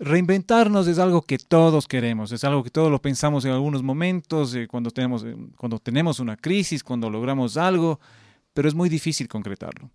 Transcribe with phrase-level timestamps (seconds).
[0.00, 4.54] Reinventarnos es algo que todos queremos, es algo que todos lo pensamos en algunos momentos,
[4.54, 7.98] eh, cuando, tenemos, eh, cuando tenemos una crisis, cuando logramos algo,
[8.54, 9.90] pero es muy difícil concretarlo.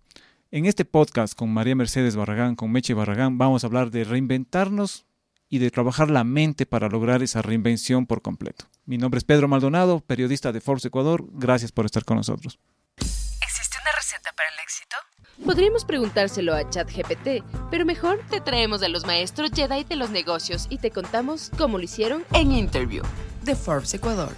[0.50, 5.06] En este podcast con María Mercedes Barragán, con Meche Barragán, vamos a hablar de reinventarnos
[5.48, 8.66] y de trabajar la mente para lograr esa reinvención por completo.
[8.84, 11.24] Mi nombre es Pedro Maldonado, periodista de Forbes Ecuador.
[11.32, 12.58] Gracias por estar con nosotros.
[12.98, 14.96] ¿Existe una receta para el éxito?
[15.42, 20.68] Podríamos preguntárselo a ChatGPT, pero mejor te traemos a los maestros Jedi de los negocios
[20.70, 23.02] y te contamos cómo lo hicieron en Interview
[23.44, 24.30] de Forbes Ecuador.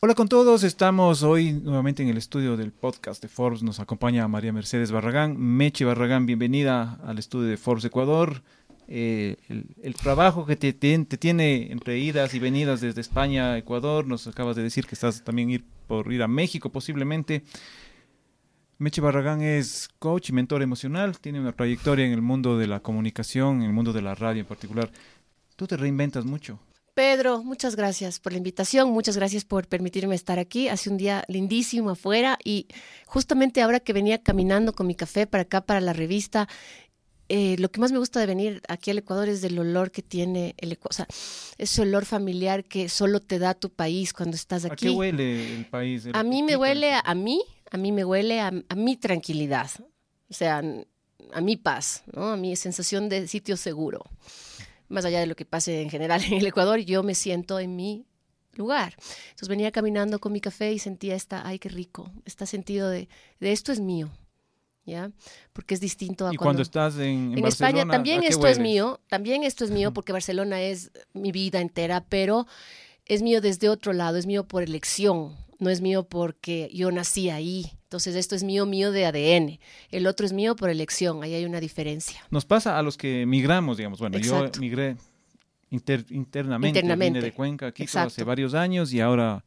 [0.00, 3.62] Hola con todos, estamos hoy nuevamente en el estudio del podcast de Forbes.
[3.62, 5.38] Nos acompaña María Mercedes Barragán.
[5.38, 8.42] Meche Barragán, bienvenida al estudio de Forbes Ecuador.
[8.88, 14.26] Eh, el, trabajo que te, tiene entre idas y venidas desde España a Ecuador, nos
[14.26, 17.44] acabas de decir que estás también ir por ir a México posiblemente.
[18.80, 22.80] Meche Barragán es coach y mentor emocional, tiene una trayectoria en el mundo de la
[22.80, 24.90] comunicación, en el mundo de la radio en particular.
[25.54, 26.58] Tú te reinventas mucho.
[26.94, 30.68] Pedro, muchas gracias por la invitación, muchas gracias por permitirme estar aquí.
[30.68, 32.68] Hace un día lindísimo afuera y
[33.04, 36.48] justamente ahora que venía caminando con mi café para acá, para la revista,
[37.28, 40.00] eh, lo que más me gusta de venir aquí al Ecuador es del olor que
[40.00, 41.06] tiene el Ecuador, o sea,
[41.58, 44.86] ese olor familiar que solo te da tu país cuando estás aquí.
[44.86, 46.08] ¿A qué huele el país?
[46.12, 49.70] a mí me huele a, a mí, a mí me huele a, mi tranquilidad,
[50.28, 50.62] o sea,
[51.32, 52.32] a mi paz, ¿no?
[52.32, 54.04] a mi sensación de sitio seguro.
[54.88, 57.76] Más allá de lo que pase en general en el Ecuador, yo me siento en
[57.76, 58.06] mi
[58.54, 58.96] lugar.
[59.30, 63.08] Entonces venía caminando con mi café y sentía esta, ay, qué rico, este sentido de,
[63.38, 64.10] de esto es mío,
[64.84, 65.12] ¿ya?
[65.52, 67.86] Porque es distinto a ¿Y cuando, estás en, en, España.
[67.86, 72.48] También esto es mío, también esto es mío porque Barcelona es mi vida entera, pero
[73.06, 77.30] es mío desde otro lado, es mío por elección no es mío porque yo nací
[77.30, 77.70] ahí.
[77.84, 79.58] Entonces esto es mío, mío de ADN.
[79.90, 81.22] El otro es mío por elección.
[81.22, 82.20] Ahí hay una diferencia.
[82.30, 83.98] Nos pasa a los que migramos, digamos.
[83.98, 84.96] Bueno, yo migré
[85.70, 87.18] internamente, internamente.
[87.18, 89.44] Vine de Cuenca aquí hace varios años y ahora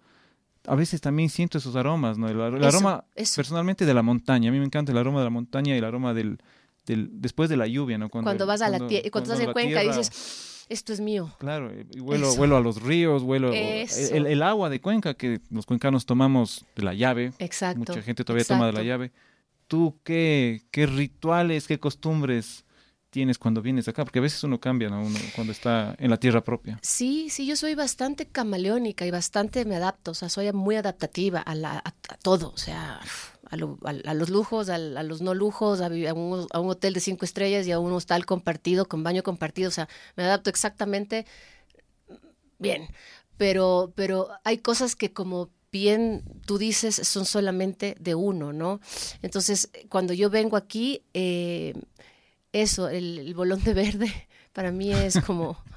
[0.66, 2.30] a veces también siento esos aromas, ¿no?
[2.30, 4.50] El, aroma personalmente de la montaña.
[4.50, 6.38] A mí me encanta el aroma de la montaña y el aroma del,
[6.85, 8.09] del después de la lluvia, ¿no?
[8.09, 11.34] Cuando, vas a la tierra, cuando, estás en Cuenca dices esto es mío.
[11.39, 16.06] Claro, y vuelo, a los ríos, vuelo el, el, agua de Cuenca que los cuencanos
[16.06, 17.34] tomamos de la llave.
[17.39, 17.79] Exacto.
[17.79, 19.12] Mucha gente todavía toma de la llave.
[19.67, 22.66] ¿Tú qué, qué rituales, qué costumbres
[23.09, 24.03] tienes cuando vienes acá?
[24.03, 25.01] Porque a veces uno cambia, ¿no?
[25.01, 26.79] Uno cuando está en la tierra propia.
[26.81, 31.39] Sí, sí, yo soy bastante camaleónica y bastante me adapto, o sea, soy muy adaptativa
[31.39, 31.91] a, la, a
[32.22, 33.00] todo, o sea,
[33.53, 37.80] a, los lujos, a, los no lujos, a, un, hotel de cinco estrellas y a
[37.80, 39.69] un hostal compartido, con baño compartido.
[39.69, 41.25] O sea, me adapto exactamente
[42.59, 42.88] bien.
[43.38, 48.80] Pero, pero hay cosas que como bien tú dices son solamente de uno, ¿no?
[49.22, 51.74] Entonces, cuando yo vengo aquí, eh,
[52.52, 55.58] eso, el, el bolón de verde, para mí es como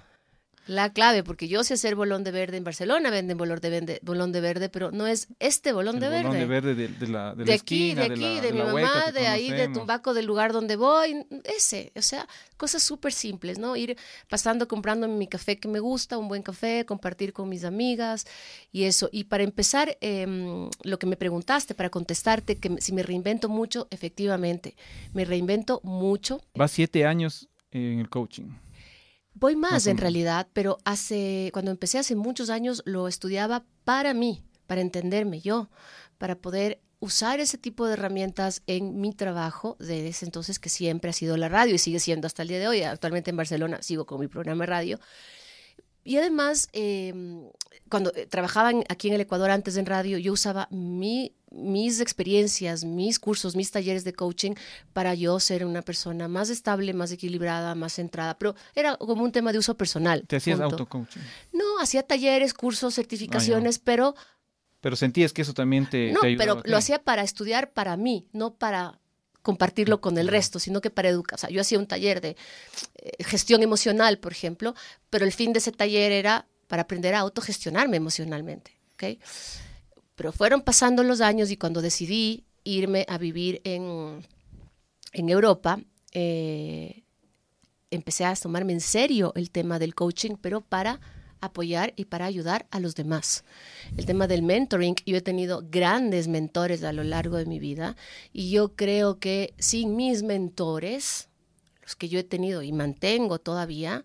[0.67, 4.01] la clave, porque yo sé hacer bolón de verde en Barcelona, venden bolón de, verde,
[4.03, 6.25] bolón de verde, pero no es este bolón de verde.
[6.25, 9.69] Bolón de verde de, la, de, aquí, de aquí, de, mi mamá, de ahí, de
[9.69, 13.77] Tumbaco, del lugar donde voy, ese, o sea, cosas súper simples, ¿no?
[13.77, 13.97] Ir
[14.29, 18.27] pasando, comprando mi café que me gusta, un buen café, compartir con mis amigas
[18.73, 19.09] y eso.
[19.13, 23.87] Y para empezar, em, lo que me preguntaste, para contestarte, que si me reinvento mucho,
[23.91, 24.75] efectivamente,
[25.15, 26.41] me reinvento mucho.
[26.61, 28.66] Va siete años en el coaching.
[29.39, 34.43] Voy más, en realidad, pero hace, cuando empecé hace muchos años, lo estudiaba para mí,
[34.67, 35.69] para entenderme yo,
[36.17, 41.11] para poder usar ese tipo de herramientas en mi trabajo de ese entonces que siempre
[41.11, 42.83] ha sido la radio y sigue siendo hasta el día de hoy.
[42.83, 45.01] Actualmente en Barcelona sigo con mi programa de radio.
[46.07, 47.51] Y además, em,
[47.89, 52.85] cuando eh, trabajaba aquí en el Ecuador antes en radio, yo usaba mi mis experiencias,
[52.85, 54.53] mis cursos, mis talleres de coaching
[54.93, 58.39] para yo ser una persona más estable, más equilibrada, más centrada.
[58.39, 60.25] Pero era como un tema de uso personal.
[60.27, 61.21] ¿Te hacías auto-coaching?
[61.53, 64.15] No, hacía talleres, cursos, certificaciones, pero...
[64.81, 68.55] Pero sentías que eso también te, no, pero lo hacía para estudiar para mí, no
[68.55, 69.01] para
[69.47, 71.37] compartirlo con el resto, sino que para educar.
[71.37, 72.31] O sea, yo hacía un taller de
[72.97, 74.75] eh, gestión emocional, por ejemplo,
[75.09, 78.73] pero el fin de ese taller era para aprender a autogestionarme emocionalmente.
[78.95, 79.21] ¿okay?
[80.17, 84.27] Pero fueron pasando los años y cuando decidí irme a vivir en,
[85.13, 85.79] en Europa,
[86.11, 87.05] eh,
[87.93, 90.99] empecé a tomarme en serio el tema del coaching, pero para
[91.41, 93.45] apoyar y para ayudar a los demás.
[93.97, 97.97] El tema del mentoring, yo he tenido grandes mentores a lo largo de mi vida
[98.33, 101.29] y yo creo que sin mis mentores,
[101.83, 104.05] los que yo he tenido y mantengo todavía,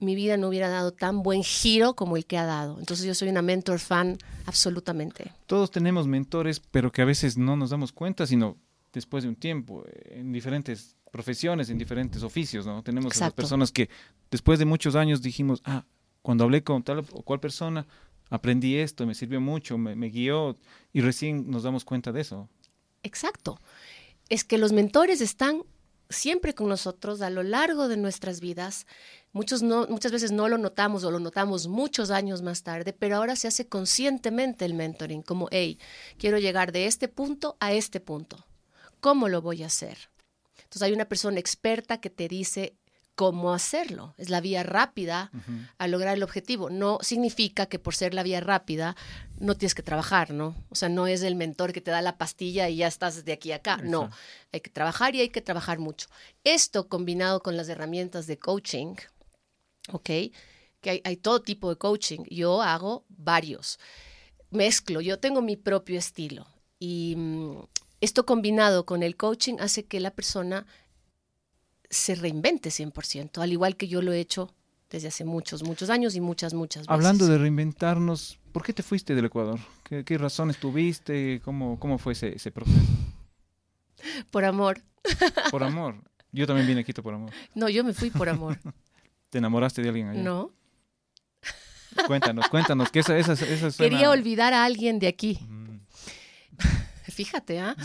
[0.00, 2.78] mi vida no hubiera dado tan buen giro como el que ha dado.
[2.78, 5.32] Entonces yo soy una mentor fan absolutamente.
[5.46, 8.56] Todos tenemos mentores, pero que a veces no nos damos cuenta, sino
[8.92, 12.82] después de un tiempo, en diferentes profesiones, en diferentes oficios, ¿no?
[12.82, 13.36] Tenemos a las Exacto.
[13.36, 13.88] personas que
[14.30, 15.84] después de muchos años dijimos, ah,
[16.24, 17.86] cuando hablé con tal o cual persona,
[18.30, 20.56] aprendí esto, me sirvió mucho, me, guió,
[20.90, 22.48] y recién nos damos cuenta de eso.
[23.02, 23.60] Exacto.
[24.30, 25.64] Es que los mentores están
[26.08, 28.86] siempre con nosotros a lo largo de nuestras vidas.
[29.32, 33.16] Muchos no, muchas veces no lo notamos o lo notamos muchos años más tarde, pero
[33.16, 35.78] ahora se hace conscientemente el mentoring, como, hey,
[36.16, 38.46] quiero llegar de este punto a este punto.
[39.00, 40.08] ¿Cómo lo voy a hacer?
[40.56, 42.78] Entonces hay una persona experta que te dice
[43.14, 44.14] cómo hacerlo.
[44.18, 45.30] Es la vía rápida
[45.78, 46.70] a lograr el objetivo.
[46.70, 48.96] No significa que por ser la vía rápida
[49.38, 50.54] no tienes que trabajar, ¿no?
[50.70, 53.32] O sea, no es el mentor que te da la pastilla y ya estás de
[53.32, 53.76] aquí a acá.
[53.78, 54.10] No,
[54.52, 56.08] hay que trabajar y hay que trabajar mucho.
[56.42, 58.96] Esto combinado con las herramientas de coaching,
[59.92, 60.10] ¿ok?
[60.80, 62.24] Que hay, hay todo tipo de coaching.
[62.28, 63.78] Yo hago varios.
[64.50, 66.46] Mezclo, yo tengo mi propio estilo.
[66.78, 67.62] Y mm,
[68.00, 70.66] esto combinado con el coaching hace que la persona
[71.90, 74.52] se reinvente 100%, al igual que yo lo he hecho
[74.90, 76.92] desde hace muchos, muchos años y muchas, muchas veces.
[76.92, 79.58] Hablando de reinventarnos, ¿por qué te fuiste del Ecuador?
[79.84, 81.40] ¿Qué, qué razones tuviste?
[81.44, 82.78] ¿Cómo, cómo fue ese, ese proceso?
[84.30, 84.82] Por amor.
[85.50, 85.96] Por amor.
[86.32, 87.30] Yo también vine a Quito por amor.
[87.54, 88.58] No, yo me fui por amor.
[89.30, 90.20] ¿Te enamoraste de alguien allá?
[90.22, 90.50] No.
[92.08, 95.38] Cuéntanos, cuéntanos, que esa, esa, esa suena- Quería olvidar a alguien de aquí.
[95.48, 95.78] Mm.
[97.12, 97.76] Fíjate, ¿ah?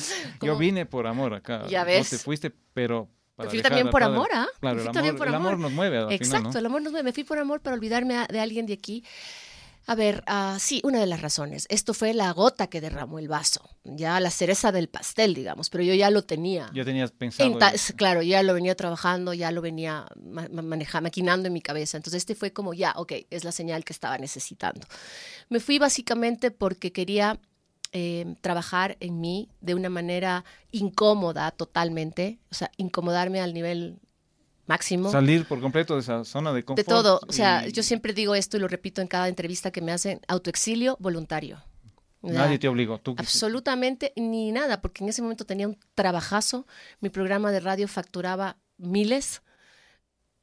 [0.41, 1.67] Yo vine por amor acá.
[1.67, 2.09] Ya No ves.
[2.09, 3.07] te fuiste, pero...
[3.45, 4.47] Me fui dejar también por amor, ¿ah?
[4.59, 5.59] Claro, Me el fui amor, también por el amor amor.
[5.59, 6.59] nos mueve al Exacto, final, ¿no?
[6.59, 7.03] el amor nos mueve.
[7.05, 9.03] Me fui por amor para olvidarme a- de alguien de aquí.
[9.87, 11.65] A ver, ah, sí, una de las razones.
[11.67, 13.67] Esto fue la gota que derramó el vaso.
[13.85, 16.69] Ya la cereza del pastel, digamos, pero yo ya lo tenía.
[16.75, 17.57] Ya tenías pensado...
[17.95, 21.97] Claro, ya lo venía trabajando, ya lo venía ma- ma- maneja- maquinando en mi cabeza.
[21.97, 24.85] Entonces este fue como, ya, ok, es la señal que estaba necesitando.
[25.47, 27.39] Me fui básicamente porque quería
[27.91, 33.99] eh, trabajar en mí de una manera incómoda totalmente, o sea, incomodarme al nivel
[34.67, 35.11] máximo.
[35.11, 36.87] Salir por completo de esa zona de de confort.
[36.87, 39.91] todo, o sea, yo siempre digo esto y lo repito en cada entrevista que me
[39.91, 41.63] hacen, autoexilio voluntario.
[42.21, 42.99] Nadie te obligó.
[42.99, 46.67] Tú, Absolutamente ni nada, porque en ese momento tenía un trabajazo,
[46.99, 49.41] mi programa de radio facturaba miles,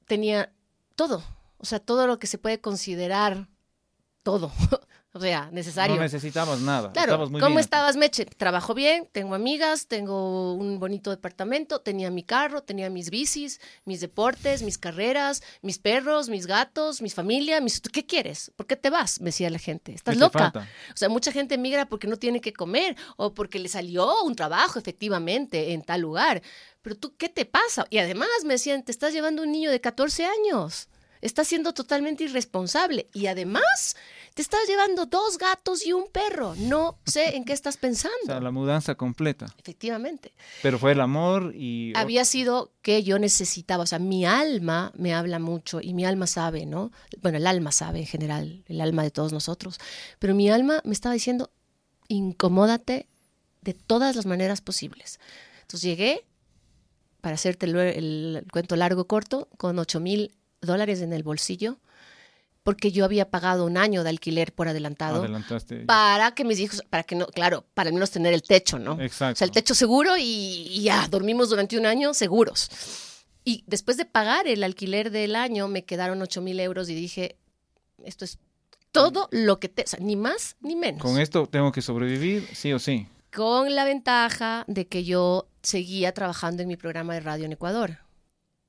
[0.07, 0.53] tenía
[0.95, 1.23] todo,
[1.59, 3.49] o sea, todo lo que se puede considerar
[4.23, 4.51] todo,
[5.17, 5.97] o sea, necesario.
[5.97, 6.93] no necesitabas nada.
[6.93, 7.61] Claro, muy ¿cómo bien.
[7.61, 8.27] estabas, Meche?
[8.27, 14.01] Trabajo bien, tengo amigas, tengo un bonito departamento, tenía mi carro, tenía mis bicis, mis
[14.01, 17.81] deportes, mis carreras, mis perros, mis gatos, mis familia, mis...
[17.81, 18.53] ¿Qué quieres?
[18.57, 19.21] ¿Por qué te vas?
[19.21, 19.93] Me decía la gente.
[19.93, 20.39] ¿Qué ¿Estás loca?
[20.39, 20.69] falta?
[20.93, 24.35] O sea, mucha gente migra porque no tiene que comer o porque le salió un
[24.37, 26.43] trabajo efectivamente en tal lugar.
[26.83, 27.87] Pero tú, ¿qué te pasa?
[27.91, 30.89] Y además me decían, te estás llevando un niño de 14 años.
[31.21, 33.09] Estás siendo totalmente irresponsable.
[33.13, 33.97] Y además,
[34.37, 36.55] te estás llevando dos gatos y un perro.
[36.57, 38.15] No sé en qué estás pensando.
[38.25, 39.47] O sea, la mudanza completa.
[39.59, 40.35] Efectivamente.
[40.63, 41.95] Pero fue el amor y...
[41.97, 46.27] Había sido que yo necesitaba, o sea, mi alma me habla mucho y mi alma
[46.27, 46.93] sabe, ¿no?
[47.23, 49.79] Bueno, el alma sabe en general, el alma de todos nosotros,
[50.19, 51.51] pero mi alma me estaba diciendo,
[52.09, 53.09] incomódate
[53.63, 55.19] de todas las maneras posibles.
[55.63, 56.27] Entonces llegué,
[57.23, 61.79] para hacerte el, el cuento largo corto, con 8 mil dólares en el bolsillo,
[62.67, 65.85] porque yo había pagado un año de alquiler por adelantado Adelantaste.
[65.85, 69.01] para que mis hijos, para que no, claro, para al menos tener el techo, ¿no?
[69.01, 69.35] Exacto.
[69.35, 72.69] O sea, el techo seguro y, y ya, dormimos durante un año seguros.
[73.45, 77.37] Y después de pagar el alquiler del año, me quedaron 8 mil euros y dije,
[78.05, 78.41] esto es
[78.91, 81.01] todo lo que te, o sea, ni más ni menos.
[81.01, 83.07] Con esto tengo que sobrevivir, sí o sí.
[83.33, 87.99] Con la ventaja de que yo seguía trabajando en mi programa de radio en Ecuador.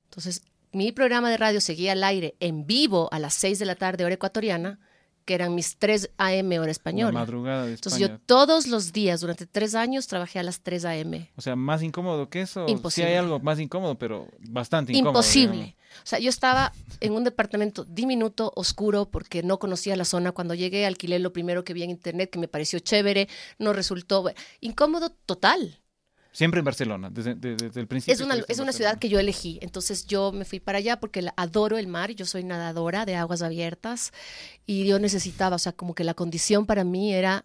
[0.03, 3.75] Entonces, mi programa de radio seguía al aire en vivo a las 6 de la
[3.75, 4.79] tarde, hora ecuatoriana,
[5.25, 7.19] que eran mis 3 AM, hora La española.
[7.19, 11.29] madrugada de Entonces yo todos los días, durante tres años, trabajé a las 3 a.m.
[11.35, 12.65] O sea, más incómodo que eso.
[12.69, 13.09] Imposible.
[13.09, 15.19] Sí hay algo más incómodo, pero bastante incómodo.
[15.19, 15.51] Imposible.
[15.51, 15.77] digamos.
[16.03, 16.71] O sea, yo estaba
[17.01, 20.31] en un departamento diminuto, oscuro, porque no conocía la zona.
[20.31, 23.27] Cuando llegué, alquilé lo primero que vi en internet, que me pareció chévere,
[23.59, 24.31] no resultó
[24.61, 25.81] incómodo total.
[26.37, 28.13] Siempre en Barcelona, desde, de- desde el principio.
[28.13, 29.57] Es una, es una ciudad que yo elegí.
[29.63, 32.11] Entonces yo me fui para allá porque adoro el mar.
[32.11, 34.11] Yo soy nadadora de aguas abiertas
[34.67, 37.43] y yo necesitaba, o sea, como que la condición para mí era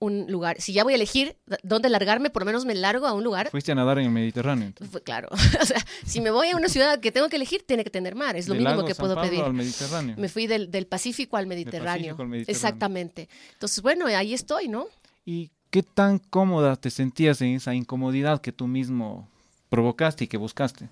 [0.00, 0.60] un lugar.
[0.60, 3.50] Si ya voy a elegir dónde largarme, por lo menos me largo a un lugar
[3.50, 4.66] Fuiste a nadar en el Mediterráneo.
[4.66, 5.00] entonces.
[5.04, 5.28] Claro.
[5.62, 8.16] o sea, si me voy a una ciudad que tengo que elegir, tiene que tener
[8.16, 8.34] mar.
[8.36, 9.44] Es lo Del mínimo lago que San puedo Pablo pedir.
[9.44, 10.16] al Mediterráneo.
[10.18, 12.16] Me fui del, del Pacífico al Mediterráneo.
[12.16, 12.56] Pacífico al Mediterráneo.
[12.58, 13.28] Exactamente.
[13.52, 14.86] Entonces, bueno, ahí estoy, ¿no?
[15.24, 19.28] ¿Y qué tan cómoda te sentías en esa incomodidad que tú mismo
[19.70, 20.88] provocaste y que buscaste?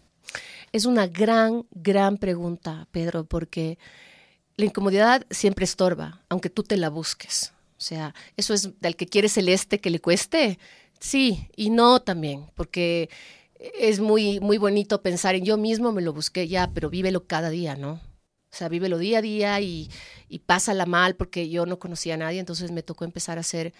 [0.73, 3.79] Es una gran, gran pregunta, Pedro, porque
[4.57, 7.53] la incomodidad siempre estorba, aunque tú te la busques.
[7.79, 10.59] O sea, eso es del que quiere celeste que le cueste.
[10.99, 13.09] Sí, y no también, porque
[13.61, 17.51] es muy, muy bonito pensar en yo mismo, me lo busqué ya, pero vívelo cada
[17.51, 17.93] día, ¿no?
[17.93, 19.89] O sea, vívelo día a día y,
[20.29, 23.73] y pásala mal porque yo no conocía a nadie, entonces me tocó empezar a hacer,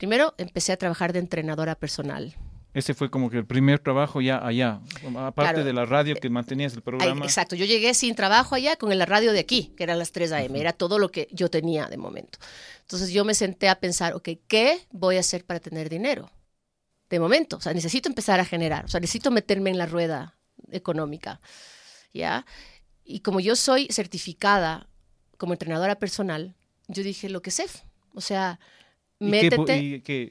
[0.00, 2.34] primero empecé a trabajar de entrenadora personal.
[2.72, 4.80] Ese fue como que el primer trabajo ya allá,
[5.18, 5.64] aparte Claro.
[5.64, 7.26] de la radio que mantenías el programa.
[7.26, 10.32] exacto, yo llegué sin trabajo allá con la radio de aquí, que eran las 3
[10.32, 12.38] a.m., era todo lo que yo tenía de momento.
[12.80, 16.30] Entonces yo me senté a pensar, ok, ¿qué voy a hacer para tener dinero?
[17.10, 20.38] De momento, o sea, necesito empezar a generar, o sea, necesito meterme en la rueda
[20.70, 21.40] económica,
[22.14, 22.46] ¿ya?
[23.04, 24.88] Y como yo soy certificada
[25.36, 26.54] como entrenadora personal,
[26.88, 27.66] yo dije lo que sé,
[28.14, 28.60] o sea,
[29.20, 29.78] ¿Y qué pu- métete.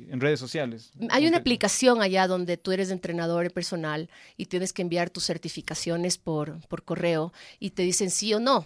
[0.08, 0.92] y en redes sociales?
[1.00, 5.10] Hay una ¿Cómo te- aplicación allá donde tú eres entrenador personal y tienes que enviar
[5.12, 8.66] tus certificaciones por, por correo y te dicen sí o no,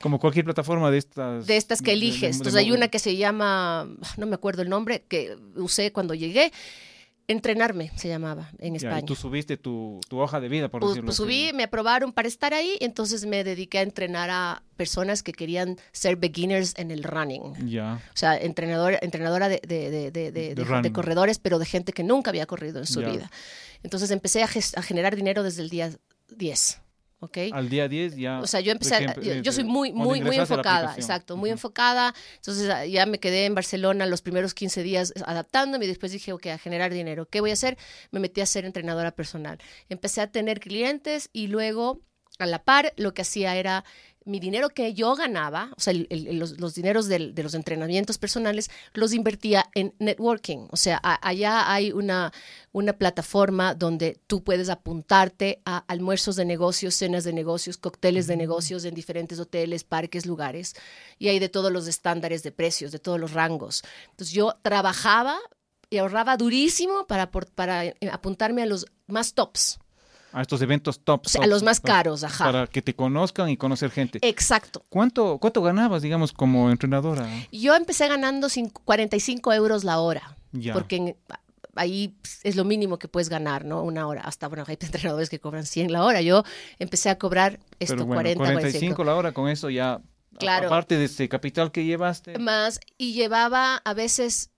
[0.00, 1.46] Como cualquier plataforma de estas.
[1.46, 2.20] de estas que de- de- eliges.
[2.20, 3.86] de Entonces hay una que se llama,
[4.16, 6.52] no me acuerdo el nombre, que usé cuando llegué,
[7.30, 9.06] Entrenarme se llamaba en Ya, y España.
[9.06, 11.22] tú subiste tu, tu hoja de vida, por Pues, decirlo pues así.
[11.22, 15.76] subí, me aprobaron para estar ahí, entonces me dediqué a entrenar a personas que querían
[15.92, 17.68] ser beginners en el running.
[17.68, 18.02] Ya.
[18.12, 22.80] O sea, entrenador, entrenadora de, de- de- corredores, pero de gente que nunca había corrido
[22.80, 23.10] en su Ya.
[23.10, 23.30] vida.
[23.84, 25.90] Entonces empecé a, a generar dinero desde el día
[26.36, 26.80] 10.
[27.22, 27.36] ¿Ok?
[27.52, 28.40] Al día 10 ya.
[28.40, 32.14] O sea, yo empecé, ejemplo, yo, soy muy, muy, muy enfocada, exacto, muy enfocada.
[32.36, 36.32] Entonces ah, ya me quedé en Barcelona los primeros 15 días adaptándome y después dije,
[36.32, 37.28] ok, a generar dinero.
[37.28, 37.76] ¿Qué voy a hacer?
[38.10, 39.58] Me metí a ser entrenadora personal.
[39.90, 42.00] Empecé a tener clientes y luego,
[42.38, 43.84] a la par, lo que hacía era
[44.26, 47.54] mi dinero que yo ganaba, o sea, el- el- los, los dineros del- de los
[47.54, 50.66] entrenamientos personales, los invertía en networking.
[50.70, 52.32] O sea, a- allá hay una,
[52.72, 58.36] una plataforma donde tú puedes apuntarte a almuerzos de negocios, cenas de negocios, cócteles de
[58.36, 60.74] negocios en diferentes hoteles, parques, lugares.
[61.18, 63.82] Y hay de todos los estándares de precios, de todos los rangos.
[64.10, 65.38] Entonces yo trabajaba
[65.88, 69.78] y ahorraba durísimo para, para eh, apuntarme a los más tops,
[70.32, 71.22] A estos eventos top.
[71.26, 72.44] o sea, a top, los más caros, ajá.
[72.44, 74.18] Para que te conozcan y conocer gente.
[74.22, 74.82] Exacto.
[74.88, 77.28] ¿Cuánto, ¿Cuánto ganabas, digamos, como entrenadora?
[77.50, 80.72] Yo empecé ganando cin- 45 euros la hora, Ya.
[80.72, 81.16] porque en-
[81.76, 83.82] ahí es lo mínimo que puedes ganar, ¿no?
[83.82, 84.22] Una hora.
[84.22, 86.20] Hasta, bueno, hay entrenadores que cobran 100 la hora.
[86.20, 86.44] Yo
[86.78, 89.04] empecé a cobrar esto, Pero bueno, 40, 45 45.
[89.04, 89.94] la hora, con eso ya.
[89.94, 90.02] a-
[90.38, 90.68] Claro.
[90.68, 92.38] Aparte de ese capital que llevaste.
[92.38, 94.50] Más, y llevaba a veces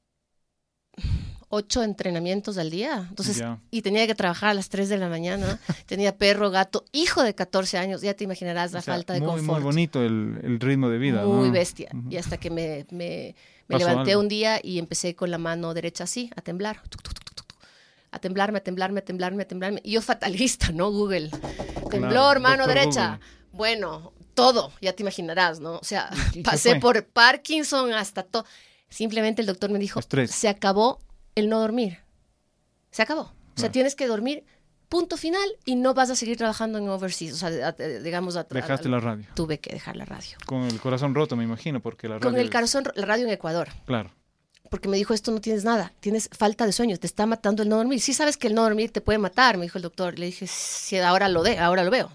[1.54, 3.06] ocho entrenamientos al día.
[3.10, 5.58] Entonces, y tenía que trabajar a las 3 de la mañana.
[5.86, 8.00] tenía perro, gato, hijo de 14 años.
[8.00, 9.58] Ya te imaginarás la O sea, falta de muy, confort.
[9.58, 11.26] Muy bonito el, el ritmo de vida.
[11.26, 11.52] Muy ¿no?
[11.52, 11.90] bestia.
[12.08, 13.34] Y hasta que me, me,
[13.68, 14.22] levanté algo.
[14.22, 16.80] un día y empecé con la mano derecha así, a temblar.
[16.88, 17.56] Tuc, tuc, tuc, tuc, tuc.
[18.12, 19.80] A temblarme, a temblarme, a temblarme, a temblarme.
[19.84, 20.90] Y yo fatalista, ¿no?
[20.90, 21.28] Google.
[21.90, 23.18] Temblor, mano derecha.
[23.18, 23.26] Google.
[23.52, 25.74] Bueno, todo, ya te imaginarás, ¿no?
[25.74, 28.46] O sea, ¿Y qué pasé por Parkinson hasta todo.
[28.88, 30.30] Simplemente el doctor me dijo, Estrés.
[30.30, 30.98] se acabó
[31.34, 31.98] el no dormir.
[32.90, 33.22] Se acabó.
[33.22, 33.72] O sea, Claro.
[33.72, 34.44] tienes que dormir,
[34.88, 37.34] punto final, y no vas a seguir trabajando en overseas.
[37.34, 39.26] O sea, a- a- digamos, a- Dejaste la radio.
[39.34, 40.36] tuve que dejar la radio.
[40.46, 42.30] Con el corazón roto, me imagino, porque la radio.
[42.30, 43.68] Con el corazón, la radio en Ecuador.
[43.86, 44.12] Claro.
[44.70, 47.68] Porque me dijo, esto no tienes nada, tienes falta de sueño, te está matando el
[47.68, 48.00] no dormir.
[48.00, 50.18] Sí sabes que el no dormir te puede matar, me dijo el doctor.
[50.18, 52.10] Le dije, sí, ahora lo de, ahora lo veo.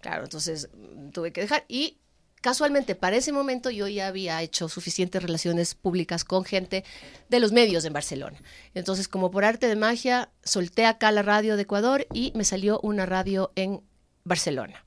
[0.00, 1.64] Claro, entonces mm, tuve que dejar.
[1.68, 1.98] Y
[2.44, 6.84] casualmente, para ese momento yo ya había hecho suficientes relaciones públicas con gente
[7.30, 8.38] de los medios en Barcelona.
[8.74, 12.80] Entonces, como por arte de magia, solté acá la radio de Ecuador y me salió
[12.82, 13.80] una radio en
[14.24, 14.83] Barcelona.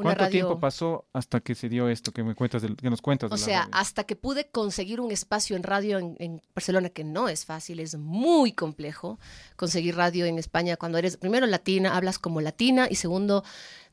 [0.00, 2.88] Una ¿Cuánto radio- tiempo pasó hasta que se dio esto que me cuentas del- que
[2.90, 3.70] nos cuentas de O sea, radio?
[3.74, 7.80] hasta que pude conseguir un espacio en radio en, en Barcelona, que no es fácil,
[7.80, 9.18] es muy complejo
[9.56, 13.44] conseguir radio en España cuando eres, primero, latina, hablas como latina, y segundo,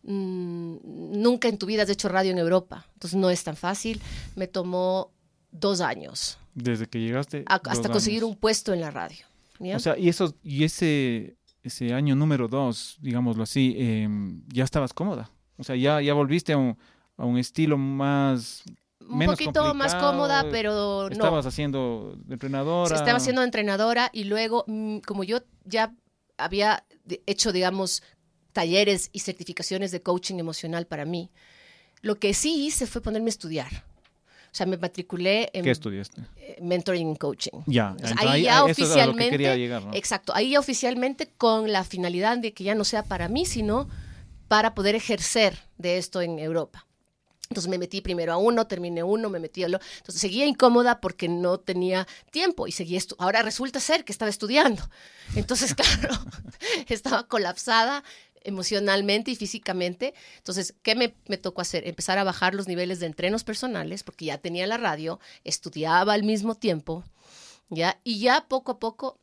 [0.04, 0.78] mm,
[1.22, 2.86] nunca en tu vida has hecho radio en Europa.
[2.94, 4.02] Entonces no es tan fácil.
[4.36, 5.12] Me tomó
[5.52, 7.44] dos años Desde que llegaste.
[7.48, 9.26] a- hasta conseguir un puesto en la radio.
[9.60, 9.76] ¿ya?
[9.76, 14.94] O sea, y eso, y ese, ese año número dos, digámoslo así, em, ya estabas
[14.94, 15.32] cómoda.
[15.58, 16.78] O sea, ya, ya volviste a un,
[17.18, 18.64] a un estilo más.
[19.02, 21.14] un menos poquito más cómoda, pero no.
[21.14, 22.90] Estabas haciendo entrenadora.
[22.90, 25.94] Se estaba haciendo entrenadora y luego, mm, como yo ya
[26.38, 26.84] había
[27.26, 28.04] hecho, digamos,
[28.54, 31.32] talleres y certificaciones de coaching emocional para mí,
[32.02, 33.72] lo que sí hice fue ponerme a estudiar.
[34.52, 36.22] O sea, me matriculé en ¿Qué estudiaste?
[36.38, 37.52] eh, mentoring coaching.
[37.68, 39.84] Ya, O sea, ahí ahí- ya a eso es a lo que oficialmente, quería llegar,
[39.86, 39.94] ¿no?
[39.94, 43.88] exacto, ahí ya oficialmente con la finalidad de que ya no sea para mí, sino
[44.48, 46.86] para poder ejercer de esto en Europa.
[47.50, 49.80] Entonces me metí primero a uno, terminé uno, me metí a lo.
[49.98, 54.90] Entonces seguía incómoda porque no tenía tiempo y seguía Ahora resulta ser que estaba estudiando.
[55.36, 56.14] Entonces, claro,
[56.90, 58.04] estaba colapsada
[58.44, 60.14] emocionalmente y físicamente.
[60.38, 61.88] Entonces, ¿qué me, me tocó hacer?
[61.88, 66.24] Empezar a bajar los niveles de entrenos personales porque ya tenía la radio, estudiaba al
[66.24, 67.04] mismo tiempo,
[67.70, 68.00] ¿ya?
[68.04, 69.20] Y ya poco a poco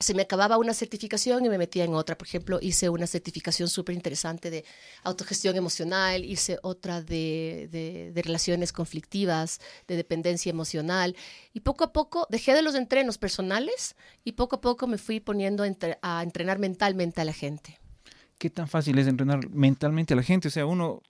[0.00, 2.16] se me acababa una certificación y me metía en otra.
[2.16, 4.64] Por ejemplo, hice una certificación súper interesante de
[5.04, 11.14] autogestión emocional, hice otra de, de, relaciones conflictivas, de dependencia emocional.
[11.52, 15.20] Y poco a poco dejé de los entrenos personales y poco a poco me fui
[15.20, 17.78] poniendo a, entre, a entrenar mentalmente a la gente.
[18.38, 20.48] ¿Qué tan fácil es entrenar mentalmente a la gente?
[20.48, 21.02] O sea, uno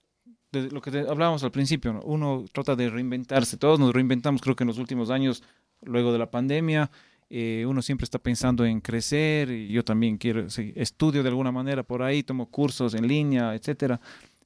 [0.51, 2.01] de lo que hablábamos al principio, ¿no?
[2.01, 5.43] uno trata de reinventarse, todos nos reinventamos, creo que en los últimos años,
[5.81, 6.91] luego de la pandemia,
[7.33, 11.53] eh, uno siempre está pensando en crecer, y yo también quiero, sí, estudio de alguna
[11.53, 14.01] manera por ahí, tomo cursos en línea, etcétera,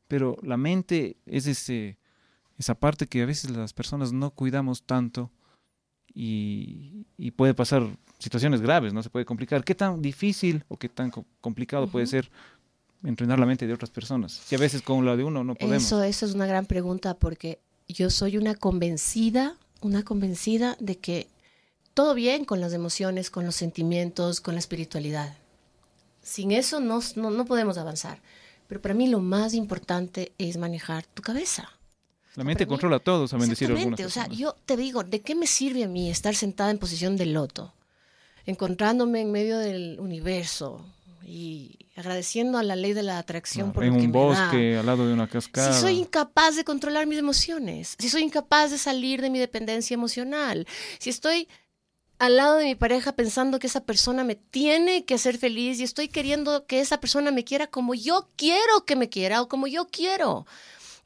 [0.08, 1.98] pero la mente es ese,
[2.60, 5.32] esa parte que a veces las personas no cuidamos tanto
[6.14, 7.88] y, y puede pasar
[8.20, 9.64] situaciones graves, no se puede complicar.
[9.64, 11.12] ¿Qué tan difícil o qué tan
[11.42, 11.92] complicado uh -huh.
[11.92, 12.30] puede ser
[13.04, 14.32] entrenar la mente de otras personas?
[14.32, 15.84] Si a veces con la de uno no podemos.
[15.84, 21.28] Eso, eso es una gran pregunta porque yo soy una convencida, una convencida de que
[21.96, 25.36] todo bien con las emociones, con los sentimientos, con la espiritualidad.
[26.22, 28.22] Sin eso no, no, no podemos avanzar.
[28.68, 31.72] Pero para mí lo más importante es manejar tu cabeza.
[32.36, 35.36] La mente controla mí, todo, saben decir algunas O sea, yo te digo, ¿de qué
[35.36, 37.74] me sirve a mí estar sentada en posición de loto?
[38.46, 40.86] Encontrándome en medio del universo,
[41.26, 44.58] y agradeciendo a la ley de la atracción no, por en lo que un bosque
[44.58, 44.80] me da.
[44.82, 48.72] al lado de una cascada si soy incapaz de controlar mis emociones si soy incapaz
[48.72, 50.68] de salir de mi dependencia emocional
[51.00, 51.48] si estoy
[52.18, 55.84] al lado de mi pareja pensando que esa persona me tiene que hacer feliz y
[55.84, 59.68] estoy queriendo que esa persona me quiera como yo quiero que me quiera o como
[59.68, 60.46] yo quiero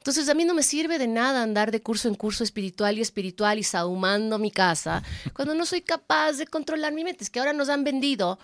[0.00, 3.02] entonces a mí no me sirve de nada andar de curso en curso espiritual y
[3.02, 5.02] espiritual y sahumando mi casa
[5.34, 7.22] cuando no soy capaz de controlar mi mente.
[7.22, 8.38] Es que ahora nos han vendido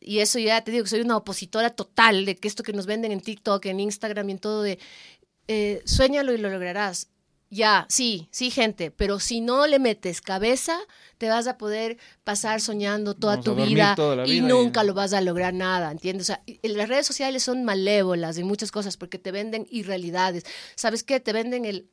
[0.00, 2.84] y eso ya te digo que soy una opositora total de que esto que nos
[2.84, 4.78] venden en TikTok, en Instagram y en todo de
[5.48, 7.08] eh, sueñalo y lo lograrás.
[7.52, 10.78] Ya, sí, sí, gente, pero si no le metes cabeza,
[11.18, 14.86] te vas a poder pasar soñando toda Vamos tu vida, toda y nunca y...
[14.86, 16.30] lo vas a lograr nada, ¿entiendes?
[16.30, 20.44] O sea, las redes sociales son malévolas en muchas cosas porque te venden irrealidades.
[20.76, 21.20] ¿Sabes qué?
[21.20, 21.90] Te venden el,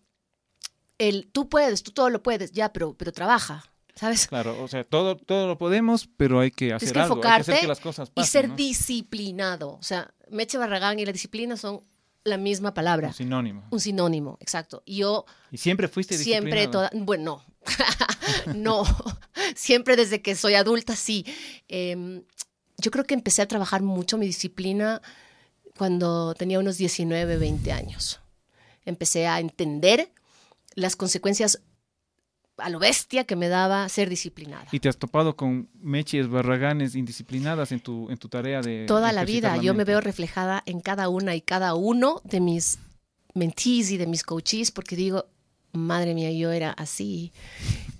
[0.97, 4.27] el tú puedes, tú todo lo puedes, ya, pero, pero trabaja, ¿sabes?
[4.27, 7.43] Claro, o sea, todo, todo lo podemos, pero hay que hacer que algo, enfocarte hay
[7.43, 8.55] que hacer que las cosas pasen, y ser ¿no?
[8.55, 9.71] disciplinado.
[9.71, 11.83] O sea, Meche Barragán y la disciplina son
[12.23, 13.09] la misma palabra.
[13.09, 13.67] Un sinónimo.
[13.71, 14.83] Un sinónimo, exacto.
[14.85, 17.43] Y yo ¿Y siempre fuiste siempre toda, bueno,
[18.55, 18.83] no,
[19.55, 21.25] siempre desde que soy adulta sí.
[21.67, 22.21] Eh,
[22.77, 25.01] yo creo que empecé a trabajar mucho mi disciplina
[25.77, 28.19] cuando tenía unos 19, 20 años.
[28.85, 30.11] Empecé a entender
[30.75, 31.61] las consecuencias
[32.61, 34.65] a lo bestia que me daba ser disciplinada.
[34.71, 38.85] ¿Y te has topado con meches barraganes indisciplinadas en tu, en tu tarea de...
[38.85, 42.39] Toda la vida, la yo me veo reflejada en cada una y cada uno de
[42.39, 42.79] mis
[43.33, 45.25] mentees y de mis coaches porque digo,
[45.71, 47.31] madre mía, yo era así,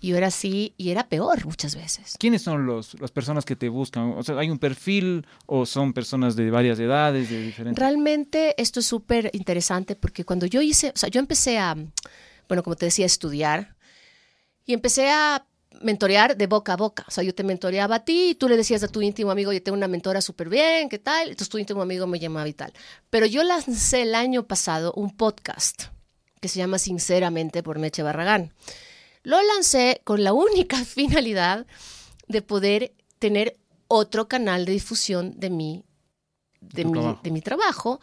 [0.02, 2.16] yo era así y era peor muchas veces.
[2.20, 4.14] ¿Quiénes son los, las personas que te buscan?
[4.18, 7.80] O sea, ¿hay un perfil o son personas de varias edades, de diferentes...
[7.80, 11.76] Realmente esto es súper interesante porque cuando yo hice, o sea, yo empecé a,
[12.48, 13.76] bueno, como te decía, a estudiar
[14.70, 15.48] y empecé a
[15.82, 17.04] mentorear de boca a boca.
[17.08, 19.52] O sea, yo te mentoreaba a ti y tú le decías a tu íntimo amigo,
[19.52, 21.24] yo tengo una mentora súper bien, ¿qué tal?
[21.24, 22.72] Entonces tu íntimo amigo me llamaba y tal.
[23.10, 25.86] Pero yo lancé el año pasado un podcast
[26.40, 28.54] que se llama Sinceramente por Meche Barragán.
[29.24, 31.66] Lo lancé con la única finalidad
[32.28, 35.84] de poder tener otro canal de difusión de mi,
[36.62, 38.02] de, mi, de mi trabajo,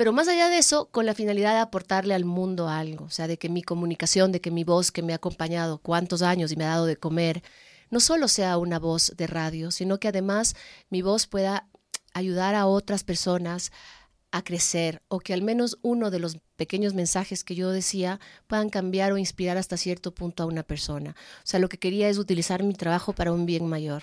[0.00, 3.28] pero más allá de eso, con la finalidad de aportarle al mundo algo, o sea,
[3.28, 6.56] de que mi comunicación, de que mi voz que me ha acompañado cuántos años y
[6.56, 7.42] me ha dado de comer,
[7.90, 10.56] no solo sea una voz de radio, sino que además
[10.88, 11.68] mi voz pueda
[12.14, 13.72] ayudar a otras personas
[14.30, 18.70] a crecer o que al menos uno de los pequeños mensajes que yo decía puedan
[18.70, 21.10] cambiar o inspirar hasta cierto punto a una persona.
[21.10, 24.02] O sea, lo que quería es utilizar mi trabajo para un bien mayor.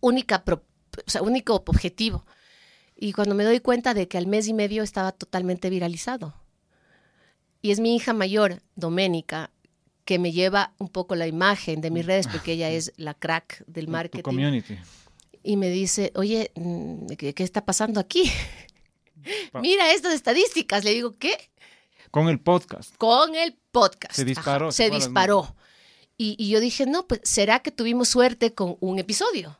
[0.00, 0.60] Única, o
[1.06, 2.26] sea, único objetivo.
[3.02, 6.34] Y cuando me doy cuenta de que al mes y medio estaba totalmente viralizado.
[7.60, 9.50] Y es mi hija mayor, Doménica,
[10.04, 13.64] que me lleva un poco la imagen de mis redes porque ella es la crack
[13.66, 14.22] del Tu marketing.
[14.22, 14.78] community.
[15.42, 18.30] Y me dice, oye, mm, ¿qué, qué está pasando aquí?
[19.60, 20.84] Mira estas estadísticas.
[20.84, 21.50] Le digo, ¿qué?
[22.12, 22.94] Con el podcast.
[22.98, 24.14] Con el podcast.
[24.14, 25.56] Se disparó, Ajá, se disparó.
[26.16, 29.58] Y, y yo dije, no, pues será que tuvimos suerte con un episodio.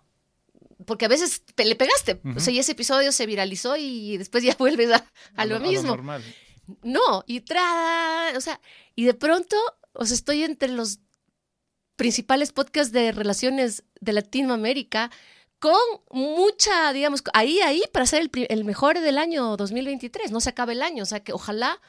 [0.86, 2.20] Porque a veces le pegaste.
[2.36, 5.04] O sea, y ese episodio se viralizó y después ya vuelves a,
[5.36, 5.88] a lo mismo.
[5.88, 6.22] normal.
[6.82, 8.60] No, y tra, o sea,
[8.94, 9.56] y de pronto,
[9.92, 11.00] o sea, estoy entre los
[11.96, 15.10] principales podcasts de relaciones de Latinoamérica
[15.58, 15.74] con
[16.10, 20.32] mucha, digamos, ahí, ahí para ser el, el mejor del año 2023.
[20.32, 21.80] No se acaba el año, o sea que ojalá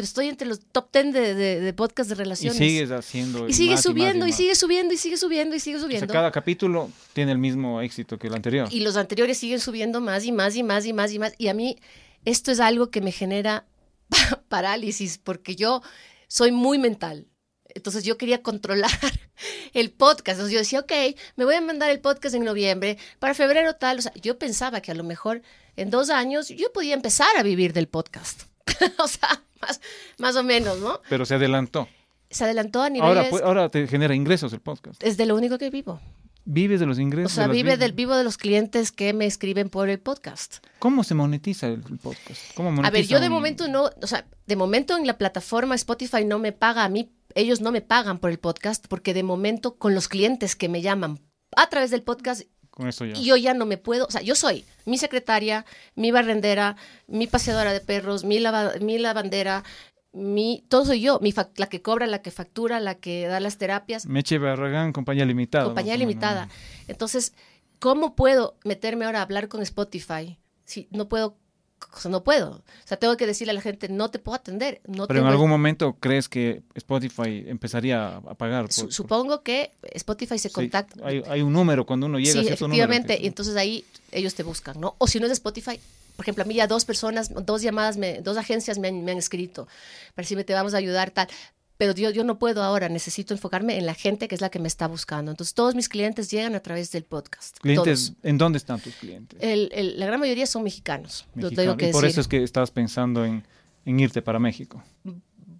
[0.00, 2.56] pero estoy entre los top 10 de, de, de podcast de Y relaciones.
[2.56, 3.46] sigues haciendo.
[3.46, 5.86] Y sigue más subiendo, y, más sigue subiendo, y sigue subiendo, y sigue O sea,
[5.88, 6.10] subiendo.
[6.14, 8.66] cada capítulo tiene el mismo éxito que el anterior.
[8.70, 11.34] Y los anteriores siguen subiendo más y más y más y más y más.
[11.36, 11.76] Y a mí
[12.24, 13.66] esto es algo que me genera
[14.48, 15.82] parálisis porque yo
[16.28, 17.26] soy muy mental.
[17.74, 18.90] Entonces yo quería controlar
[19.74, 20.38] el podcast.
[20.38, 20.92] Entonces yo decía, ok,
[21.36, 23.98] me voy a mandar el podcast en noviembre, para febrero tal.
[23.98, 25.42] O sea, yo pensaba que a lo mejor
[25.76, 28.44] en dos años yo podía empezar a vivir del podcast.
[28.98, 29.80] o sea, más,
[30.18, 31.00] más o menos, ¿no?
[31.08, 31.88] Pero se adelantó.
[32.30, 33.16] Se adelantó a niveles...
[33.16, 35.02] Ahora, pu- ahora te genera ingresos el podcast.
[35.02, 36.00] Es de lo único que vivo.
[36.44, 37.32] Vives de los O ingresos.
[37.32, 40.64] sea, de las vive del vivo de los clientes que me escriben por el podcast.
[40.78, 42.40] ¿Cómo se monetiza el, podcast?
[42.54, 45.18] ¿Cómo A ver, monetiza yo de un- momento no, o sea, de momento en la
[45.18, 49.12] plataforma Spotify no me paga a mí, ellos no me pagan por el podcast porque
[49.14, 51.20] de momento con los clientes que me llaman
[51.56, 52.42] a través del podcast
[52.80, 53.14] Con eso ya.
[53.14, 57.72] yo ya no me puedo, o sea, yo soy mi secretaria, mi barrendera, mi paseadora
[57.74, 59.64] de perros, mi, lava- mi lavandera,
[60.12, 63.58] mi, todo soy yo, mi la que cobra, la que factura, la que da las
[63.58, 64.06] terapias.
[64.06, 65.64] Meche Barragán, compañía limitada.
[65.66, 66.48] Compañía limitada.
[66.88, 67.34] Entonces,
[67.78, 70.38] ¿cómo puedo meterme ahora a hablar con Spotify?
[70.64, 71.36] Si no puedo,
[71.92, 72.50] o sea, no puedo.
[72.50, 74.80] O sea, tengo que decirle a la gente, no te puedo atender.
[74.86, 78.64] No Pero en algún momento crees que Spotify empezaría a pagar.
[78.66, 81.04] por- Su- por- supongo que Spotify se Sí, contacta.
[81.04, 82.54] hay, hay un número cuando uno llega sí, a número.
[82.54, 83.16] efectivamente.
[83.16, 84.94] que- Y entonces ahí ellos te buscan, ¿no?
[84.98, 85.80] O si no es de Spotify,
[86.16, 89.12] por ejemplo, a mí ya dos personas, dos llamadas, me- dos agencias me han, me
[89.12, 89.66] han escrito
[90.14, 91.28] para decirme te vamos a ayudar, tal.
[91.80, 94.58] Pero yo, yo no puedo ahora, necesito enfocarme en la gente que es la que
[94.58, 95.30] me está buscando.
[95.30, 97.56] Entonces todos mis clientes llegan a través del podcast.
[97.58, 98.16] clientes, todos.
[98.22, 99.38] ¿en dónde están tus clientes?
[99.42, 101.56] El- el- la gran mayoría son mexicanos, lo Mexicano.
[101.62, 102.10] tengo que y por decir.
[102.12, 103.42] eso es que estás pensando en,
[103.86, 104.84] en irte para México.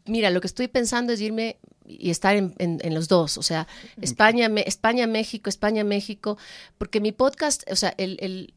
[0.04, 1.56] Mira, lo que estoy pensando es irme
[1.87, 3.66] y estar en, en- en los dos, o sea,
[4.02, 6.37] España, me- España, México, España, México,
[6.76, 8.52] porque mi podcast, o sea, el, el-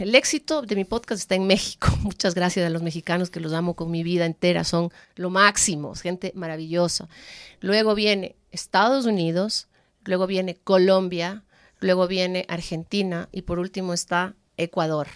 [0.00, 1.88] el- éxito de mi podcast está en México.
[2.02, 5.94] Muchas gracias a los mexicanos que los amo con mi vida entera, son lo máximo,
[5.94, 7.08] gente maravillosa.
[7.60, 9.68] Luego viene Estados Unidos,
[10.04, 11.44] luego viene Colombia,
[11.80, 15.08] luego viene Argentina y por último está Ecuador.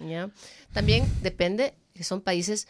[0.00, 0.30] ¿ya?
[0.72, 2.68] También depende, que son países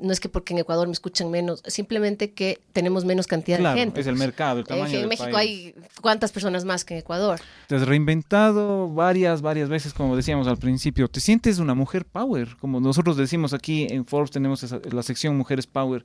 [0.00, 3.74] no es que porque en Ecuador me escuchan menos, simplemente que tenemos menos cantidad Claro,
[3.76, 4.00] de gente.
[4.00, 5.74] es el mercado, el Eh, tamaño en México país.
[5.74, 7.40] hay cuántas personas más que en Ecuador.
[7.68, 11.08] Te has reinventado varias, varias veces, como decíamos al principio.
[11.08, 15.36] Te sientes una mujer power, como nosotros decimos aquí en Forbes, tenemos esa- la sección
[15.36, 16.04] Mujeres Power.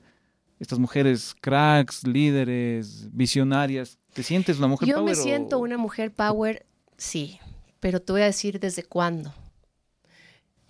[0.59, 3.99] Estas mujeres cracks, líderes, visionarias.
[4.13, 5.13] ¿Te sientes una mujer Yo power?
[5.15, 6.65] me o- siento una mujer power,
[6.97, 7.39] sí,
[7.79, 9.33] pero te voy a decir desde cuándo.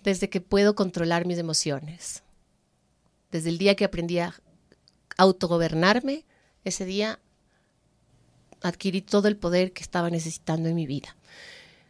[0.02, 2.22] Desde que puedo controlar mis emociones.
[3.30, 4.34] Desde el día que aprendí a
[5.16, 6.24] autogobernarme,
[6.64, 7.18] ese día
[8.62, 11.16] adquirí todo el poder que estaba necesitando en mi vida.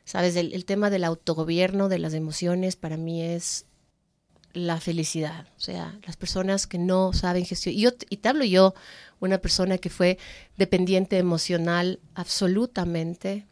[0.04, 3.66] Sabes, el, tema del autogobierno, de las emociones, para mí es
[4.54, 5.46] la felicidad.
[5.58, 7.78] O sea, las personas que no saben gestionar.
[7.78, 8.74] Y, yo, y te hablo yo,
[9.20, 10.18] una persona que fue
[10.56, 13.46] dependiente emocional absolutamente,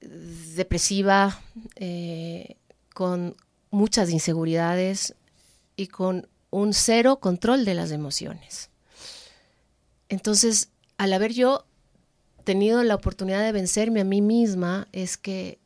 [0.00, 1.38] depresiva,
[1.76, 2.56] eh,
[2.94, 3.36] con
[3.70, 5.14] muchas inseguridades
[5.76, 8.70] y con un cero control de las emociones.
[10.08, 11.66] Entonces, al haber yo
[12.44, 15.58] tenido la oportunidad de vencerme a mí misma, es que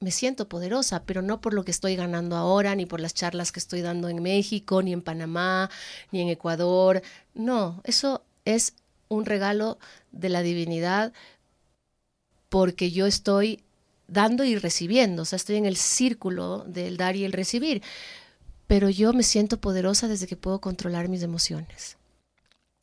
[0.00, 3.52] me siento poderosa, pero no por lo que estoy ganando ahora, ni por las charlas
[3.52, 5.70] que estoy dando en México, ni en Panamá,
[6.10, 7.02] ni en Ecuador.
[7.34, 8.74] No, eso es
[9.08, 9.78] un regalo
[10.12, 11.12] de la divinidad
[12.48, 13.62] porque yo estoy
[14.08, 17.82] dando y recibiendo, o sea, estoy en el círculo del dar y el recibir,
[18.70, 21.96] pero yo me siento poderosa desde que puedo controlar mis emociones.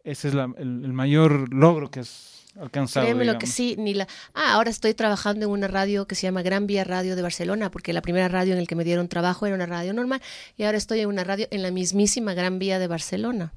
[0.03, 3.05] Ese es la- el, el mayor logro que has alcanzado.
[3.05, 4.05] Créeme lo que sí, ni la...
[4.33, 7.71] Ah, ahora estoy trabajando en una radio que se llama Gran Vía Radio de Barcelona,
[7.71, 10.21] porque la primera radio en la que me dieron trabajo era una radio normal,
[10.57, 13.53] y ahora estoy en una radio en la mismísima Gran Vía de Barcelona,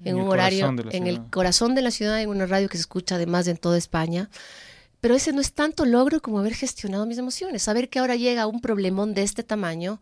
[0.00, 2.82] en, En un horario, en el corazón de la ciudad, en una radio que se
[2.82, 4.28] escucha además en toda España.
[5.00, 8.46] Pero ese no es tanto logro como haber gestionado mis emociones, saber que ahora llega
[8.46, 9.98] un problemón de este tamaño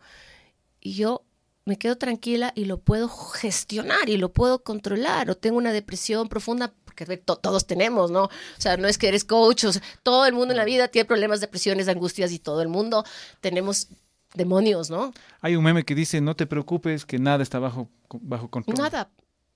[0.81, 1.23] y yo
[1.69, 6.27] me quedo tranquila y lo puedo gestionar y lo puedo controlar o tengo una depresión
[6.27, 8.23] profunda porque to- todos tenemos, ¿no?
[8.25, 10.89] O sea, no es que eres coach, o sea, todo el mundo en la vida
[10.89, 13.05] tiene problemas, depresiones, angustias y todo el mundo
[13.39, 13.87] tenemos
[14.33, 15.13] demonios, ¿no?
[15.41, 17.89] Hay un meme que dice, no te preocupes, que nada está bajo,
[18.21, 18.77] bajo control.
[18.77, 19.09] Nada,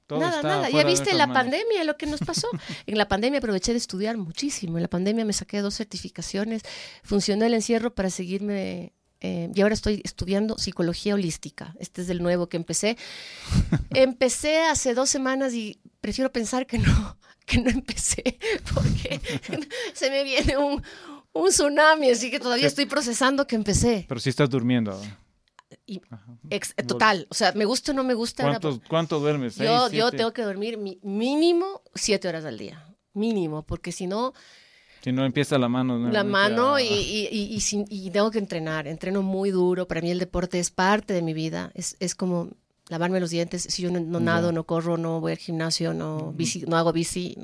[0.08, 0.70] Todo nada, nada.
[0.70, 1.44] Ya viste la manos.
[1.44, 2.48] pandemia, lo que nos pasó.
[2.88, 4.78] en la pandemia aproveché de estudiar muchísimo.
[4.78, 6.62] En la pandemia me saqué dos certificaciones.
[7.04, 8.94] Funcionó el encierro para seguirme.
[9.24, 11.74] Eh, y ahora estoy estudiando psicología holística.
[11.80, 12.98] Este es el nuevo que empecé.
[13.92, 18.38] empecé hace dos semanas y prefiero pensar que no, que no empecé,
[18.74, 19.20] porque
[19.94, 20.84] se me viene un,
[21.34, 22.68] un tsunami, así que todavía Sí.
[22.68, 24.06] estoy procesando que empecé.
[24.08, 25.00] Pero si estás durmiendo.
[25.88, 26.02] Y
[26.50, 28.44] ex- total, o sea, me gusta o no me gusta.
[28.44, 29.56] ¿Cuántos- ¿Cuánto duermes?
[29.56, 32.86] yo, ¿Seis, yo tengo que dormir mi- mínimo siete horas al día.
[33.14, 34.34] Mínimo, porque si no,
[35.04, 35.98] Si no empieza la mano.
[36.10, 38.88] la mano y, y- y- y sin- y tengo que entrenar.
[38.88, 39.88] Entreno muy duro.
[39.88, 41.72] Para mí el deporte es parte de mi vida.
[41.76, 42.50] Es, es como
[42.90, 43.64] lavarme los dientes.
[43.70, 47.36] Si yo no, nado, no corro, no voy al gimnasio, no, bici, no hago bici,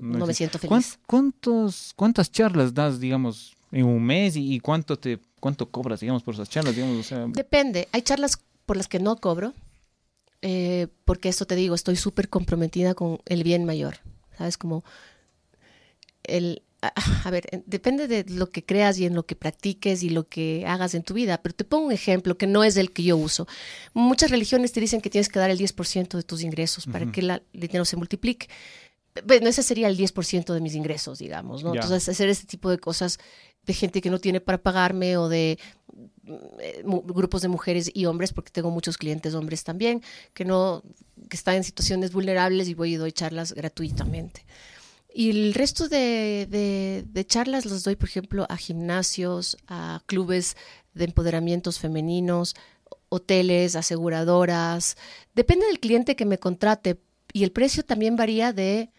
[0.00, 0.98] no, me siento ¿Cuán- feliz.
[1.06, 6.22] ¿Cuántos, ¿Cuántas charlas das, digamos, en un mes y, y cuánto te cuánto cobras, digamos,
[6.22, 6.74] por esas charlas?
[6.74, 7.88] Digamos, o sea, Depende.
[7.92, 9.52] Hay charlas por las que no cobro,
[10.42, 13.96] eh, porque esto te digo, estoy súper comprometida con el bien mayor.
[14.38, 14.58] ¿Sabes?
[14.58, 14.84] Como
[16.24, 16.62] el...
[17.24, 20.28] A, ver, en- depende de lo que creas y en lo que practiques y lo
[20.28, 23.02] que hagas en tu vida, pero te pongo un ejemplo que no es el que
[23.02, 23.46] yo uso.
[23.92, 27.22] Muchas religiones te dicen que tienes que dar el 10% de tus ingresos para que
[27.22, 28.48] la- el dinero se multiplique.
[29.24, 31.72] Bueno, ese sería el 10% de mis ingresos, digamos, ¿no?
[31.82, 33.18] Entonces, hacer este tipo de cosas
[33.64, 35.58] de gente que no tiene para pagarme o de
[36.58, 40.82] eh, grupos de mujeres y hombres, porque tengo muchos clientes hombres también, que no,
[41.28, 44.44] que están en situaciones vulnerables y voy y doy charlas gratuitamente.
[45.16, 50.56] Y el resto de, de- de charlas las doy, por ejemplo, a gimnasios, a clubes
[50.92, 52.54] de empoderamientos femeninos,
[53.08, 54.96] hoteles, aseguradoras.
[55.34, 56.98] Depende del cliente que me contrate.
[57.32, 58.90] Y el precio también varía de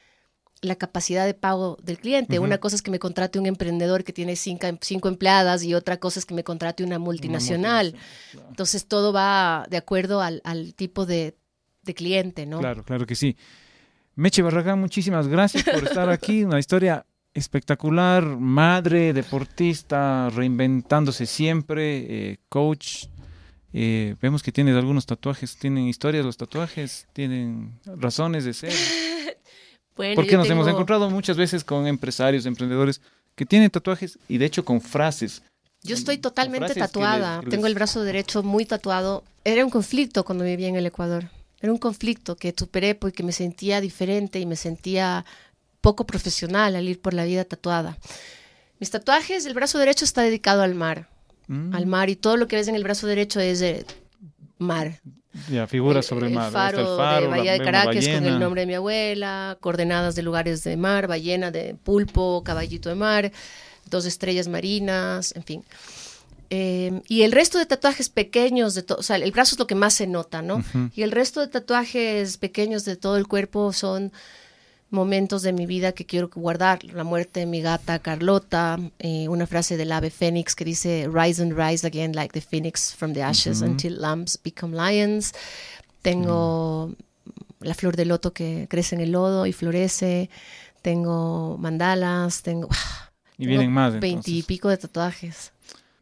[0.61, 2.39] la capacidad de pago del cliente.
[2.39, 5.97] Una cosa es que me contrate un emprendedor que tiene cinco, cinco empleadas y otra
[5.99, 7.93] cosa es que me contrate una una multinacional.
[8.49, 11.35] Entonces todo va de acuerdo al, al tipo de,
[11.83, 12.59] de cliente, ¿no?
[12.59, 13.35] Claro, claro que sí.
[14.15, 16.43] Meche Barragán, muchísimas gracias por estar aquí.
[16.43, 23.05] Una historia espectacular, madre, deportista, reinventándose siempre, eh, coach.
[23.73, 28.73] Eh, vemos que tienes algunos tatuajes, tienen historias los tatuajes, tienen razones de ser.
[29.97, 32.99] Bueno, Porque nos hemos encontrado muchas veces con empresarios, emprendedores
[33.33, 35.41] que tienen tatuajes y de hecho con frases.
[35.83, 37.39] Yo estoy totalmente tatuada.
[37.39, 39.23] les- Tengo el brazo derecho muy tatuado.
[39.45, 41.29] Era un conflicto cuando vivía en el Ecuador.
[41.65, 45.25] Era un conflicto que superé porque me sentía diferente y me sentía
[45.81, 47.97] poco profesional al ir por la vida tatuada.
[48.79, 51.09] Mis tatuajes, el brazo derecho está dedicado al mar.
[51.47, 53.83] Mm, Al mar y todo lo que ves en el brazo derecho es de
[54.59, 55.01] mar.
[55.49, 56.45] Ya, figuras sobre el mar.
[56.45, 60.13] Ahí faro, el faro, de Bahía de Caracas con el nombre de mi abuela, coordenadas
[60.13, 63.31] de lugares de mar, ballena de pulpo, caballito de mar,
[63.89, 65.63] dos estrellas marinas, en fin.
[66.49, 69.67] Eh, y el resto de tatuajes pequeños, de to- o sea, el brazo es lo
[69.67, 70.63] que más se nota, ¿no?
[70.95, 74.11] Y el resto de tatuajes pequeños de todo el cuerpo son
[74.91, 76.83] momentos de mi vida que quiero guardar.
[76.85, 81.41] La muerte de mi gata Carlota, eh, una frase del ave fénix que dice, Rise
[81.41, 85.33] and rise again like the phoenix from the ashes until lambs become lions.
[86.01, 86.93] Tengo
[87.61, 90.29] la flor de loto que crece en el lodo y florece.
[90.81, 92.69] Tengo mandalas, tengo
[93.37, 93.91] Y vienen más.
[93.99, 94.45] veinti y entonces.
[94.45, 95.51] pico de tatuajes.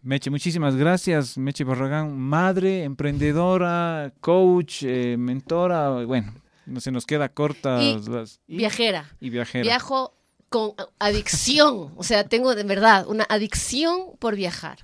[0.04, 1.38] Meche, muchísimas gracias.
[1.38, 6.04] Meche Barragán, madre, emprendedora, coach, eh, mentora.
[6.06, 6.34] Bueno,
[6.66, 8.40] no se nos queda cortas Y las.
[8.48, 9.10] y- Viajera.
[9.22, 9.64] Y viajera.
[9.64, 10.14] Viajo
[10.50, 14.80] con adicción, o sea, tengo de verdad una adicción por viajar.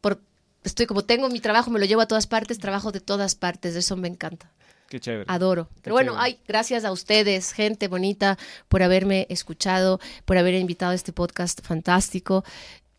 [0.00, 0.20] Por,
[0.62, 3.74] estoy como tengo mi trabajo, me lo llevo a todas partes, trabajo de todas partes,
[3.76, 4.50] eso me encanta,
[4.88, 5.24] Qué chévere.
[5.28, 5.68] adoro.
[5.74, 6.24] Qué Pero bueno, chévere.
[6.24, 8.38] ay, gracias a ustedes, gente bonita,
[8.68, 12.42] por haberme escuchado, por haber invitado a este podcast fantástico.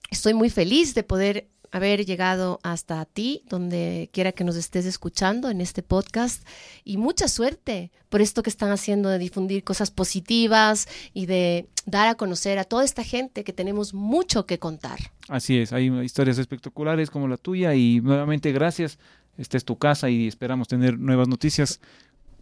[0.09, 5.49] Estoy muy feliz de poder haber llegado hasta ti, donde quiera que nos estés escuchando
[5.49, 6.47] en este podcast.
[6.85, 12.07] Y mucha suerte por esto que están haciendo de difundir cosas positivas y de dar
[12.07, 14.99] a conocer a toda esta gente que tenemos mucho que contar.
[15.27, 18.97] Así es, hay historias espectaculares como la tuya y nuevamente gracias.
[19.37, 21.81] Esta es tu casa y esperamos tener nuevas noticias.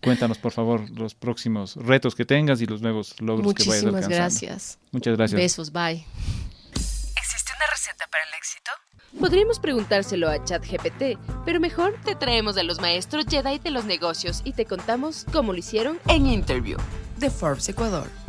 [0.04, 4.04] Cuéntanos, por favor, los próximos retos que tengas y los nuevos logros que vayas Muchísimas
[4.06, 4.16] alcanzando.
[4.16, 4.80] gracias.
[4.92, 5.42] Muchas gracias.
[5.42, 6.06] Besos, bye.
[7.34, 8.72] ¿Existe una receta para el éxito?
[9.20, 14.42] Podríamos preguntárselo a ChatGPT, pero mejor te traemos a los maestros Jedi de los negocios
[14.44, 16.78] y te contamos cómo lo hicieron En Interview
[17.18, 18.23] de Forbes Ecuador.